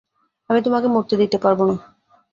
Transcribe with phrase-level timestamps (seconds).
[0.49, 1.75] আমি তোমাকে মরতে দিতে পারবো না।